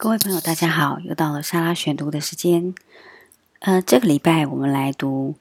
[0.00, 1.00] 各位朋友，大家好！
[1.00, 2.72] 又到了莎拉选读的时间。
[3.58, 5.34] 呃，这个礼拜我们来读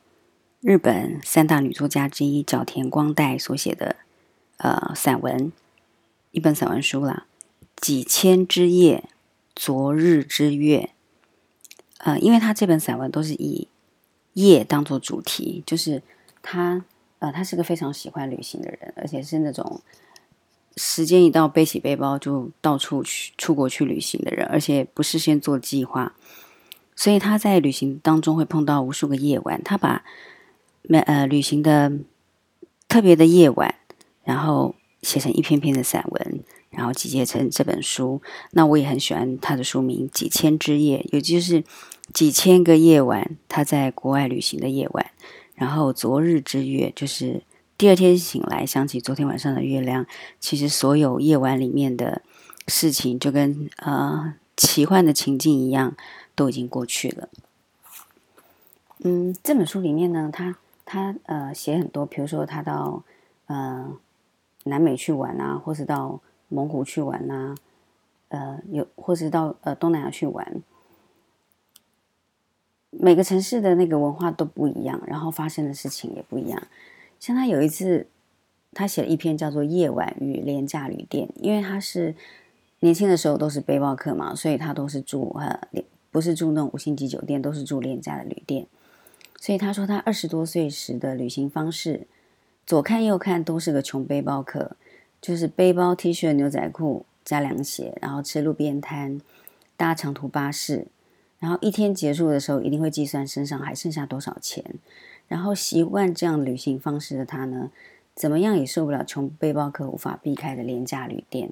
[0.61, 3.97] 日本三大女作家之一角田光代所写的
[4.57, 5.51] 呃散文，
[6.31, 7.27] 一本散文书啦，
[7.75, 9.03] 《几千之夜，
[9.55, 10.89] 昨日之月》。
[11.99, 13.67] 呃，因为他这本散文都是以
[14.33, 16.01] 夜当做主题，就是
[16.41, 16.83] 他
[17.19, 19.79] 呃，他是个非常喜欢旅行的人，而且是那种。
[20.79, 26.13] 时间一到，背起背包就到处去出国去旅行的人，而且不事先做计划，
[26.95, 29.59] 所以他在旅行当中会碰到无数个夜晚。
[29.63, 30.05] 他把
[30.83, 31.91] 每呃旅行的
[32.87, 33.73] 特别的夜晚，
[34.23, 38.21] 然后写成一篇篇的散文，然后集结成这本书。
[38.51, 41.63] 那我也很喜欢他的书名《几千之夜》，也就是
[42.13, 45.07] 几千个夜晚他在国外旅行的夜晚。
[45.55, 47.41] 然后昨日之月就是。
[47.77, 50.07] 第二天醒来，想起昨天晚上的月亮，
[50.39, 52.23] 其实所有夜晚里面的
[52.67, 55.95] 事情，就跟呃奇幻的情境一样，
[56.33, 57.29] 都已经过去了。
[59.03, 63.03] 嗯，这本书里面呢，他他呃写很多，比如说他到
[63.45, 63.95] 呃
[64.63, 67.55] 南美去玩啊，或是到蒙古去玩啊，
[68.29, 70.63] 呃有或是到呃东南亚去玩，
[72.89, 76.59] 每个城市的那个文化都不一样，然后发生的事情也不一样。
[77.19, 78.07] 像他有一次，
[78.73, 82.15] 他写了一篇叫做《夜晚与廉价旅店》，因为他是
[82.81, 85.59] 年轻的时候都是背包客嘛，所以他都是住呃，
[86.11, 88.67] 不是住那种五星级酒店，都是住廉价的旅店。
[89.39, 92.07] 所以他说他二十多岁时的旅行方式，
[92.65, 94.75] 左看右看都是个穷背包客，
[95.21, 99.21] 就是背包、T 恤、牛仔裤加凉鞋，然后吃路边摊，
[99.75, 100.87] 搭长途巴士，
[101.39, 104.63] 然后一天结束的时候一定会计算身上还剩下多少钱。
[105.27, 107.69] 然后习惯这样旅行方式的他呢，
[108.15, 111.51] 怎么样也受不了穷背包客无法避开的廉价旅店，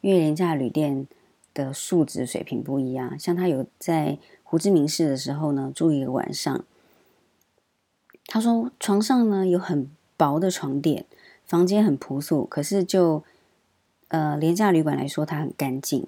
[0.00, 1.06] 因为廉价旅店
[1.54, 3.18] 的素质水平不一样。
[3.18, 6.64] 像他有在胡志明市的时候呢，住一个晚上，
[8.26, 11.06] 他说床上呢有很薄的床垫，
[11.46, 13.22] 房间很朴素，可是就
[14.08, 16.06] 呃廉价旅馆来说，它很干净，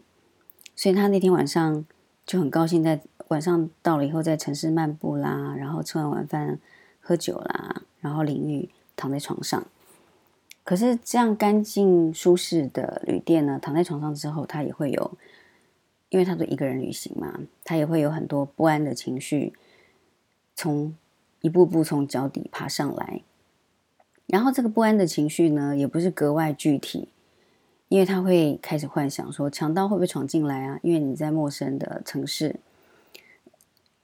[0.74, 1.86] 所以他那天晚上
[2.26, 6.58] 就很高兴，在晚上到了以后，在城市漫步啦，然后吃完晚饭。
[7.06, 9.62] 喝酒啦，然后淋浴，躺在床上。
[10.64, 15.10] 可是这样干净舒适的旅店呢，躺在床上之后，他也会有，
[16.08, 19.52] 因为他都一个人旅行嘛，他也会有很多不安的情绪，
[20.56, 20.96] 从
[21.42, 23.20] 一步步从脚底爬上来。
[24.26, 27.10] 然后这个不安的情绪呢，也不是格外具体，
[27.88, 30.80] 因为他会开始幻想说，强盗会不会闯进来啊？
[30.82, 32.56] 因为你在陌生的城市，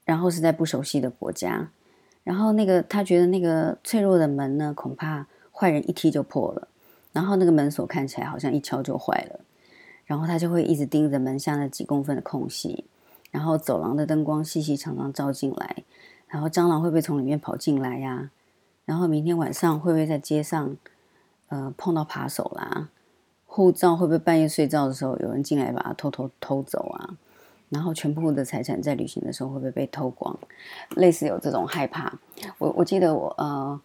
[0.04, 1.70] 然后是在不熟悉的国家。
[2.22, 6.68] 然后那个他觉得那个脆弱的门呢，恐怕坏人一踢就破了。
[7.12, 9.40] 然后那个门锁看起来好像一敲就坏了。
[10.04, 12.84] 然后他就会一直盯着门下那几公分的空隙。
[13.30, 15.76] 然后走廊的灯光细细长长照进来。
[16.28, 18.30] 然后蟑螂会不会从里面跑进来呀？
[18.84, 20.76] 然后明天晚上会不会在街上
[21.48, 22.88] 呃碰到扒手啦？
[23.46, 27.16] 护照会不会半夜睡觉的时候有人进来把它偷偷偷走啊？
[27.70, 30.38] 然后全部的财产在旅行的时候会不会被偷光？
[30.96, 32.12] 类似有这种害怕。
[32.58, 33.80] 我我记得我呃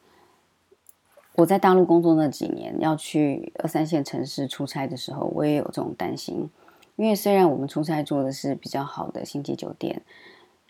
[1.35, 6.49] 我在大陆工作那几年，要去二三线城市出差的时候，我也有这种担心。
[6.95, 10.01] 因为虽然我们出差住的是比较好的星级酒店，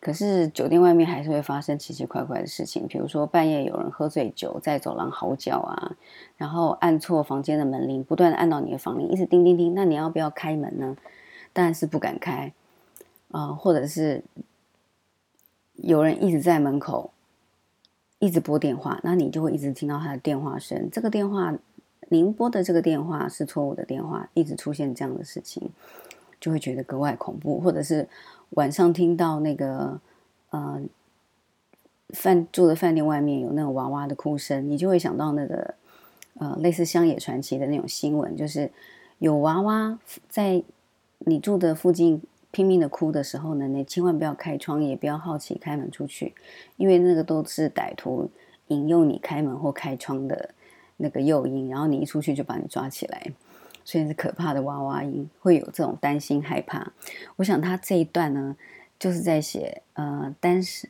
[0.02, 2.88] 可是酒店外面还是会发生奇奇怪怪的事情。
[2.88, 5.96] 比如说半夜有人喝醉酒在走廊嚎叫啊，
[6.36, 9.74] 然后按错房间的门铃，不断按到你的房铃，一直叮叮叮。
[9.76, 10.98] 那你要不要开门呢？
[11.54, 12.52] 当然是不敢开。
[13.32, 14.24] 啊，或者是
[15.76, 17.12] 有人一直在门口
[18.20, 20.90] 一直拨电话，那你就会一直听到他的电话声。
[20.90, 21.54] 这个电话，
[22.10, 25.70] 您拨的这个电话是错误的电话，一直出现这样的事情，
[26.40, 27.60] 就会觉得格外恐怖。
[27.60, 28.08] 或者是
[28.52, 30.00] 晚上听到那个
[30.52, 30.82] 呃
[32.10, 35.74] 饭住的饭店外面有那种娃娃的哭声，你就会想到那个
[36.36, 38.72] 呃类似乡野传奇的那种新闻，就是
[39.20, 40.00] 有娃娃
[40.30, 40.64] 在
[41.20, 42.22] 你住的附近。
[42.56, 46.34] 拼命的哭的时候呢，你千万不要开窗，也不要好奇开门出去，
[46.78, 48.32] 因为那个都是歹徒
[48.68, 50.52] 引诱你开门或开窗的
[50.96, 53.30] 那个诱因，然后你一出去就把你抓起来，
[53.84, 56.94] 所以是可怕的娃娃音，会有这种担心害怕。
[57.36, 58.56] 我想他这一段呢，
[58.98, 60.90] 就是在写呃单身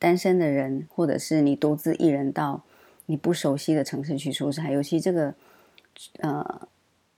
[0.00, 2.60] 单身的人，或者是你独自一人到
[3.06, 5.32] 你不熟悉的城市去出差，尤其这个
[6.18, 6.66] 呃。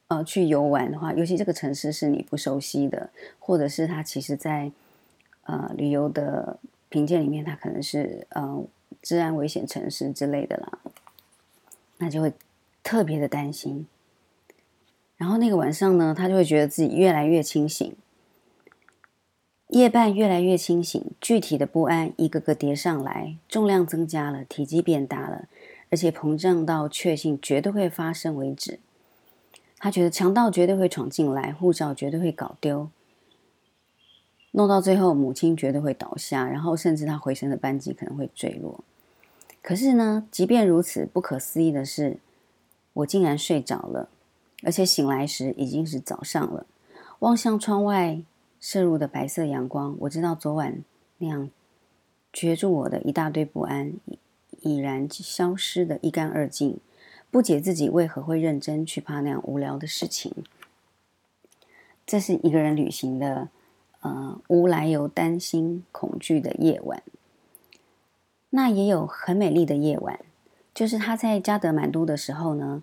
[0.08, 3.10] 呃，去游玩的话，尤其这个城市是你不熟悉的，
[3.40, 4.70] 或者是它其实，在
[5.42, 6.58] 呃旅游的
[6.88, 8.64] 评鉴里面，它可能是呃
[9.02, 10.78] 治安危险城市之类的啦，
[11.98, 12.32] 那就会
[12.84, 13.88] 特别的担心。
[15.16, 17.96] 然后那个晚上呢，他就会觉得自己越来越清醒，
[19.70, 25.48] 夜半越来越清醒，具体的不安一个个叠上来，重量增加了，体积变大了，
[25.90, 28.78] 而且膨胀到确信绝对会发生为止。
[29.78, 32.88] 他觉得强盗绝对会闯进来，护照绝对会搞丢，
[34.52, 38.82] 弄到最后母亲绝对会倒下，然后甚至他回程的班机可能会坠落。
[39.62, 42.18] 可是呢，即便如此，不可思议的是，
[42.92, 44.08] 我竟然睡着了，
[44.62, 46.66] 而且醒来时已经是早上了，
[47.20, 48.22] 望向窗外。
[48.58, 50.82] 射入的白色阳光，我知道昨晚
[51.18, 51.50] 那样
[52.32, 53.92] 攫住我的一大堆不安
[54.62, 56.78] 已然消失的一干二净。
[57.36, 60.32] 不解自己为何会认真去怕那样无聊的事情。
[62.06, 63.50] 这是一个人旅行的，
[64.00, 67.02] 呃，无来由担心恐惧的夜晚。
[68.48, 70.18] 那也有很美丽的夜晚，
[70.72, 72.82] 就是他在加德满都的时候呢，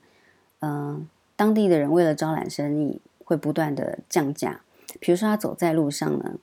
[0.59, 4.61] 嗯，当地的人为了招揽生意，会不断的降价。
[4.99, 6.35] 比如说，他走在路上呢，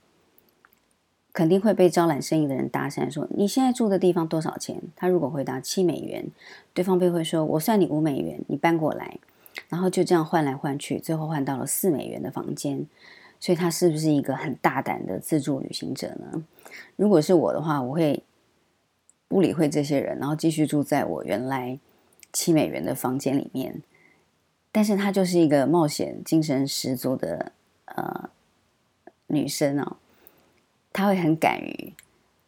[1.40, 6.22] 肯定会被招揽生意的人搭讪说：“你现在住的地方多少钱？”他如果回答七美元，
[6.74, 9.16] 对方便会说：“我算你五美元，你搬过来。”
[9.70, 12.86] 然后就这样换来换去，最后换到了四美元的房间。
[13.38, 16.44] 所以，他是不是一个很大胆的自助旅行者呢？
[16.96, 18.22] 如果是我的话，我会
[19.26, 21.78] 不理会这些人，然后继续住在我原来
[22.34, 23.80] 七美元的房间里面。
[24.70, 27.52] 但是他就是一个冒险精神十足的
[27.86, 28.28] 呃。
[29.32, 29.96] 女生哦，
[30.92, 31.92] 他会很敢于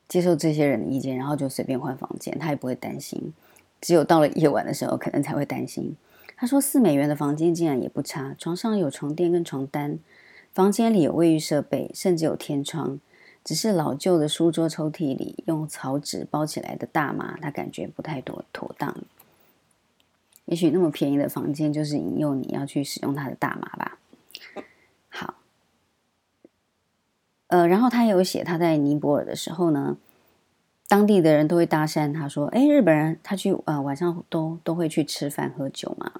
[0.08, 3.32] 接受这些人的意见，然后就随便换房间，他也不会担心。
[3.80, 5.96] 只有到了夜晚的时候，可能才会担心。
[6.36, 9.98] 他说：“四美元的房间竟然也不差，床上有床垫跟床单，
[10.52, 12.98] 房间里有卫浴设备，甚至有天窗。
[13.44, 18.96] 只是老旧的书桌抽屉里用草纸包起来的大麻，他感觉不太妥妥当。
[20.46, 23.98] 也许那么便宜的房间，就是引诱你要去使用他的大麻吧。”
[27.52, 29.99] 呃，然后他有写他在尼泊尔的时候呢，
[30.88, 36.10] 当地的人都会搭讪他说：“哎，日本人他去呃晚上都都会去吃饭喝酒嘛，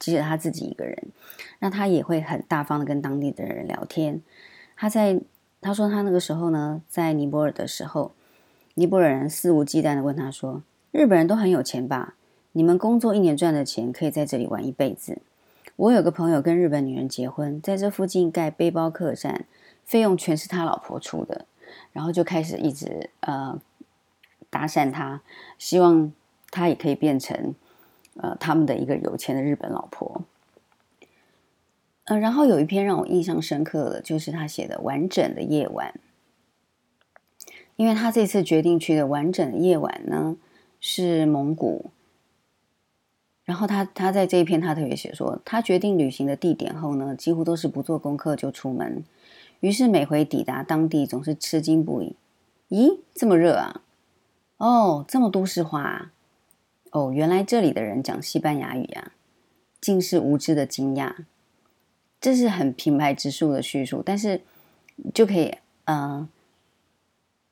[0.00, 0.98] 即使他自己一个人，
[1.60, 4.20] 那他也会很大方的跟当地的人聊天。
[4.74, 5.20] 他在
[5.60, 8.10] 他说他那个时候呢，在尼泊尔的时候，
[8.74, 12.14] 尼泊尔人肆无忌惮的问他说：日本人都很有钱吧？
[12.50, 15.18] 你们工作一年赚的钱可以在这里玩一辈子。
[15.80, 19.46] 我有个朋友跟日本女人结婚，在这附近盖背包客栈。”
[19.86, 21.46] 费用全是他老婆出的，
[21.92, 23.60] 然后就开始一直呃
[24.48, 25.20] 搭讪他，
[25.58, 26.12] 希望
[26.50, 27.56] 他也可以变成
[28.18, 30.22] 呃他们的一个有钱的日本老婆。
[32.04, 35.92] 呃，然后有一篇让我印象深刻的，就是他写的《完整的夜晚》，
[37.74, 40.36] 因为他这次决定去的完整的夜晚呢
[40.78, 41.90] 是蒙古。
[43.50, 49.02] 然后他他在这一篇他特别写说，他决定旅行的地点后呢，几乎都是不做功课就出门。
[49.58, 52.14] 于是每回抵达当地，总是吃惊不已。
[52.68, 53.82] 咦，这么热啊？
[54.58, 56.12] 哦，这么都市化啊？
[56.92, 59.10] 哦，原来这里的人讲西班牙语啊！
[59.80, 61.12] 竟是无知的惊讶。
[62.20, 64.42] 这是很平白直述的叙述，但是
[65.12, 65.56] 就可以
[65.86, 66.28] 呃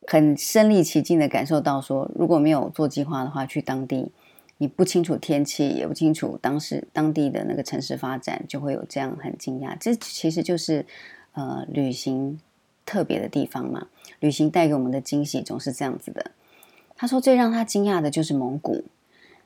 [0.06, 4.12] 很身临其境的感受到说，如果没有做计划的话，去当地
[4.59, 9.77] 你不清楚天气，也不清楚当时当地的那个城市发展，就会有这样很惊讶。
[9.81, 10.85] 这其实就是。
[11.33, 12.41] 呃，旅行
[12.85, 13.87] 特别的地方嘛，
[14.19, 16.33] 旅行带给我们的惊喜总是这样子的。
[16.97, 18.87] 他说，最让他惊讶的就是蒙古。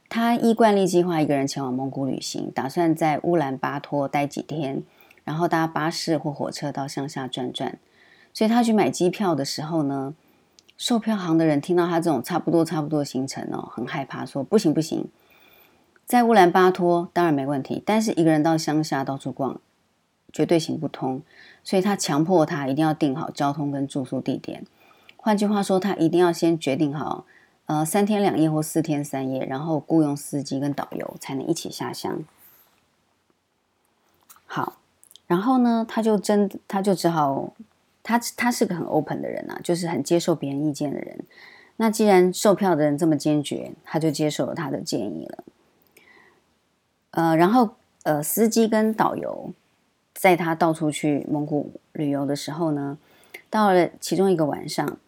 [0.09, 4.83] 他依惯例计划一个人前往蒙古旅行，打算在乌兰巴托待几天，
[5.25, 7.79] 然后搭巴士或火车到乡下转转。
[8.33, 10.15] 所以他去买机票的时候呢，
[10.83, 15.07] 售票行的人听到他这种差不多差不多的行程哦，很害怕，说不行不行，
[16.07, 19.61] 在乌兰巴托当然没问题，但是一个人到乡下到处逛，
[20.33, 21.23] 绝对行不通。
[21.63, 24.67] 所以他强迫他一定要定好交通跟住宿地点，
[25.17, 27.27] 换句话说，他一定要先决定好，
[27.67, 32.25] 呃，三天两夜或四天三夜，然后雇佣司机跟导游才能一起下乡。
[34.47, 34.73] 好，
[35.29, 37.53] 然后呢，他就真他就只好，
[38.03, 41.21] 他他是个很 open 的人啊，就是很接受别人意见的人。
[41.77, 45.45] 那既然售票的人这么坚决，他就接受了他的建议了。
[47.13, 47.71] 呃，然后
[48.05, 49.53] 呃，司机跟导游。
[50.15, 52.99] 在他到处去蒙古旅游的时候呢，
[53.51, 54.99] 到了其中一个晚上，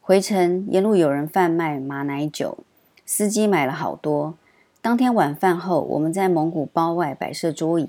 [0.00, 2.58] 回程沿路有人贩卖马奶酒，
[3.06, 4.34] 司机买了好多。
[4.80, 7.88] 当天晚饭后，我们在蒙古包外摆设桌椅，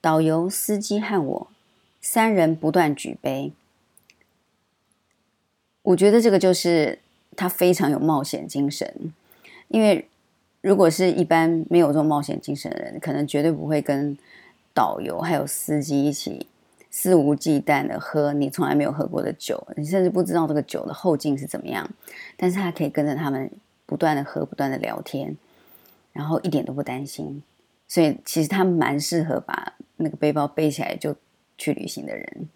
[0.00, 1.46] 导游、司机和我
[2.02, 3.52] 三人不断举杯。
[5.90, 6.98] 我觉得这个就是
[7.36, 9.12] 他非常有冒险精神，
[9.68, 10.06] 因为
[10.60, 14.16] 如果是一般没有这种冒险精神的人，可能绝对不会跟。
[14.72, 16.46] 导游还有司机一起
[16.90, 21.90] 肆无忌惮的喝你从来没有喝过的酒，你甚至不知道这个酒的后劲是怎么样，
[22.36, 23.50] 但是他可以跟着他们
[23.84, 25.36] 不断的喝，不断的聊天，
[26.12, 27.42] 然后一点都不担心，
[27.88, 31.16] 所以其实他蛮适合把那个背包背起来就
[31.58, 32.48] 去旅行的人。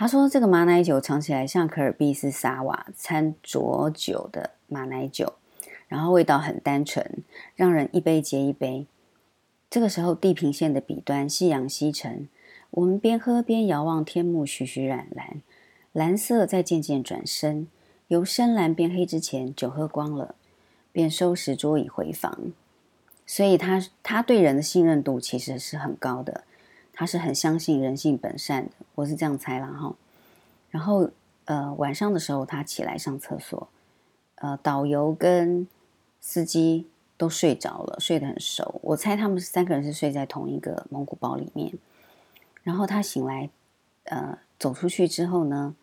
[0.00, 5.32] 他说这个马奶酒尝起来像可尔必斯沙瓦掺浊酒的马奶酒，
[5.88, 7.24] 然后味道很单纯，
[7.56, 8.86] 让人一杯接一杯。
[9.68, 12.28] 这个时候地平线的彼端，夕阳西沉。
[12.70, 15.42] 我们边喝边遥望天幕，徐徐染蓝，
[15.92, 17.66] 蓝色在渐渐转深，
[18.06, 20.36] 由深蓝变黑之前，酒喝光了，
[20.92, 22.52] 便收拾桌椅回房。
[23.26, 26.44] 所以他他对人的信任度其实是很高的，
[26.98, 29.94] 他是很相信人性本善的，我是这样猜啦哈。
[30.68, 31.08] 然后
[31.44, 33.68] 呃晚上的时候，他起来上厕所，
[34.34, 35.68] 呃导游跟
[36.20, 38.80] 司机都睡着了，睡得很熟。
[38.82, 41.72] 我猜他们三个人是睡在同一个蒙古包里面。
[42.64, 43.48] 然后他醒来，
[44.06, 45.76] 呃，走出去之后呢，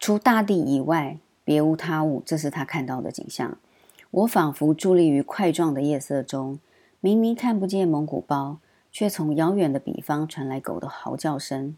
[0.00, 2.22] 除大地以外，别无他物。
[2.24, 3.58] 这是他看到的景象。
[4.10, 6.58] 我仿佛伫立于块状的夜色中，
[7.00, 8.58] 明明看不见蒙古包，
[8.90, 11.76] 却从遥远的彼方传来狗的嚎叫声。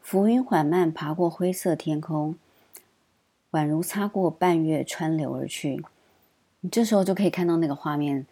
[0.00, 2.36] 浮云缓慢爬过灰色天空，
[3.52, 5.84] 宛如擦过半月川流而去。
[6.60, 8.26] 你这时候就可以看到那个画面，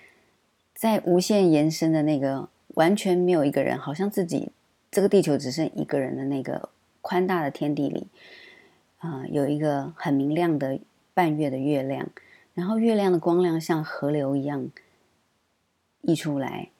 [0.74, 2.48] 在无限延伸的那个。
[2.74, 4.52] 完全没有一个人，好像自己
[4.88, 6.68] 这个地球只剩一个人的那个
[7.00, 8.06] 宽大的天地里，
[8.98, 10.78] 啊，有一个很明亮的
[11.12, 12.08] 半月的月亮，
[12.54, 14.68] 然后月亮的光亮像河流一样
[16.02, 16.70] 溢出来，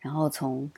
[0.00, 0.70] 然后从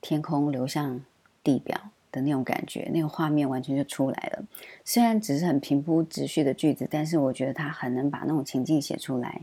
[0.00, 1.04] 天空流向
[1.42, 4.44] 地表的那种感觉，那个画面完全就出来了。
[4.84, 9.42] 虽然只是很平铺直叙的句子，但是我觉得他很能把那种情境写出来。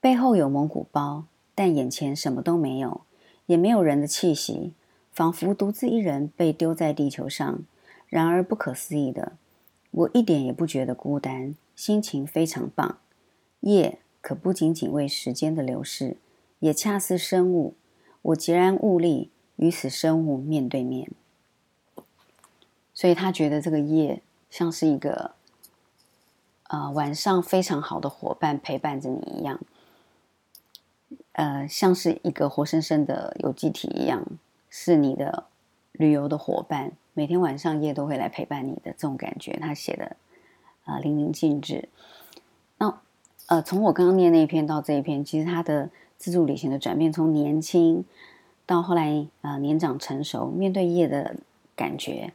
[0.00, 3.02] 背后有蒙古包，但眼前什么都没有。
[3.46, 4.74] 也没有人的气息，
[5.10, 7.62] 仿佛独自一人被丢在地球上。
[8.06, 9.32] 然而不可思议的，
[9.90, 12.98] 我一点也不觉得孤单，心情非常棒。
[13.60, 16.16] 夜可不仅仅为时间的流逝，
[16.60, 17.74] 也恰似生物。
[18.22, 21.10] 我孑然兀立，与此生物面对面。
[22.94, 25.32] 所以他觉得这个夜像是一个，
[26.68, 29.58] 呃，晚上非常好的伙伴陪伴着你一样。
[31.32, 34.22] 呃，像是一个活生生的有机体一样，
[34.68, 35.44] 是你的
[35.92, 39.52] 旅游的伙伴，每天晚上夜都会来陪伴你的这种感觉。
[39.60, 40.16] 他写的
[40.84, 41.88] 啊淋漓尽致。
[42.76, 43.00] 那
[43.46, 45.88] 呃，从我刚刚念那一篇到这一篇，其实他的
[46.20, 48.04] 自助旅行的转变，从年轻
[48.66, 51.34] 到后来呃年长成熟，面对夜的
[51.74, 52.30] 感觉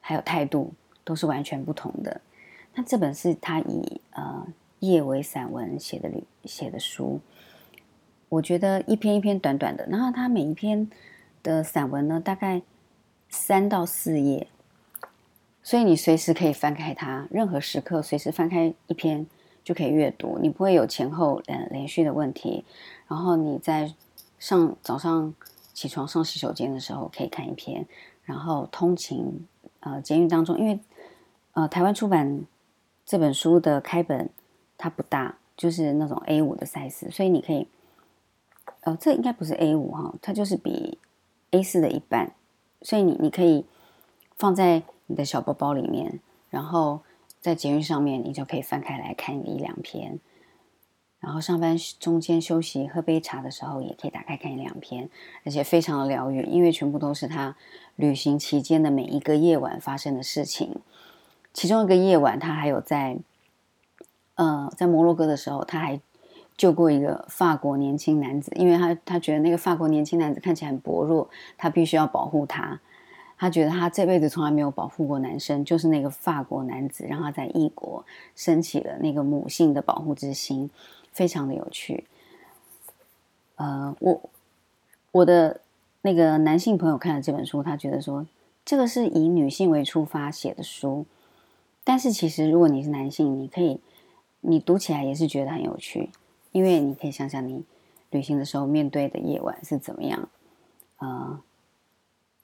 [0.00, 0.72] 还有态度
[1.04, 2.22] 都是完全不同的。
[2.74, 4.46] 那这本是他以呃
[4.78, 7.20] 夜为散文写的旅写的书。
[8.30, 10.90] 我觉得一篇一篇短短的，然后他每一篇
[11.42, 12.62] 的散文呢，大概
[13.28, 14.46] 三到四页，
[15.62, 19.26] 所以你随时可以翻开它，任何时刻随时翻开一篇
[19.64, 22.64] 就可以阅读，你不会有前后呃连续的问题。
[23.08, 23.92] 然后你在
[24.38, 25.34] 上早上
[25.72, 27.86] 起床上洗手间的时候可以看一篇，
[28.24, 29.46] 然后通勤
[29.80, 30.78] 呃监狱当中，因为
[31.52, 32.44] 呃台湾出版
[33.04, 34.30] 这本书的开本
[34.78, 37.66] 它不大，就是那种 A 五的 size，所以你可以。
[38.82, 40.96] 呃，这应该不是 A 五哈，它就是比
[41.50, 42.32] A 四的一半，
[42.80, 43.66] 所以你你可以
[44.38, 47.02] 放在你的小包包里面，然后
[47.40, 50.18] 在捷运上面，你就可以翻开来看一两篇，
[51.18, 55.08] 然后上班中间休息喝杯茶的时候，也可以打开看一两篇，
[55.44, 57.56] 而且非常的疗愈，因为全部都是他
[57.96, 60.76] 旅行期间的每一个夜晚发生的事情。
[61.52, 63.18] 其中一个夜晚，他还有在
[64.34, 66.00] 呃在摩洛哥的时候，他还。
[66.56, 72.78] 救过一个法国年轻男子，因为他他觉得那个法国年轻男子看起来很薄弱，他必须要保护他。
[73.40, 78.04] 他觉得他这辈子从来没有保护过男生，就是那个法国男子让他在异国
[78.36, 80.68] 升起了那个母性的保护之心，
[81.10, 82.04] 非常的有趣。
[83.56, 84.20] 呃，我
[85.12, 85.62] 我的
[86.02, 88.26] 那个男性朋友看了这本书，他觉得说
[88.62, 91.06] 这个是以女性为出发写的书，
[91.82, 93.80] 但是其实如果你是男性，你可以
[94.42, 96.10] 你读起来也是觉得很有趣。
[96.52, 97.64] 因为你可以想想你
[98.10, 100.28] 旅行的时候面对的夜晚是怎么样，
[100.98, 101.40] 呃，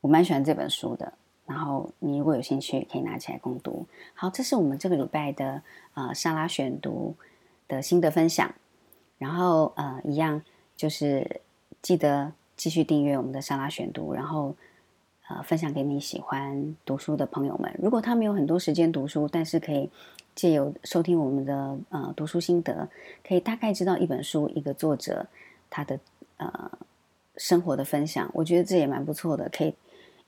[0.06, 1.12] 我蛮喜欢这本书的。
[1.44, 3.84] 然后你如果有兴趣，可以拿起来共读。
[4.14, 5.60] 好，这是我们这个礼拜的
[5.94, 7.16] 呃沙拉选读
[7.66, 8.54] 的心得分享。
[9.18, 10.40] 然后呃，一样
[10.76, 11.40] 就是
[11.82, 14.54] 记得继续订阅我们的沙拉选读，然后
[15.28, 17.74] 呃分享给你喜欢读书的朋友们。
[17.82, 19.90] 如果他没有很多时间读书，但是可以。
[20.36, 22.86] 借由收听我们的呃读书心得，
[23.26, 25.26] 可以大概知道一本书一个作者
[25.70, 25.98] 他的
[26.36, 26.70] 呃
[27.38, 29.74] 生活的分享，我觉得这也蛮不错的，可以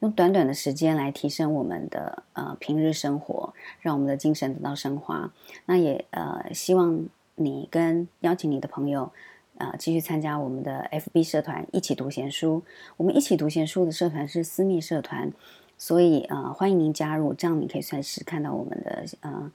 [0.00, 5.32] 用短短的时间来提升我们的呃平日生活，让我们的精神得到升华。
[5.66, 9.10] 那也呃希望你跟邀请你的朋友
[9.56, 12.62] 呃继续参加我们的 FB 社团一起读闲书。
[12.96, 15.32] 我们一起读闲书的社团是私密社团，
[15.76, 19.50] 所以呃欢迎您加入，这样你可以算是看到我们的呃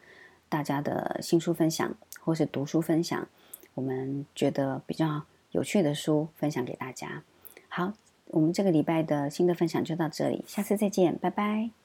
[0.49, 3.27] 大家的新书分享或是读书分享。
[3.75, 7.23] 我们觉得比较有趣的书分享给大家。
[7.69, 7.93] 好，
[8.27, 11.82] 我们这个礼拜的新的分享就到这里，下次再见，拜拜。